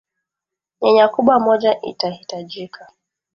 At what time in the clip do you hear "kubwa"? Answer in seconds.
1.13-1.35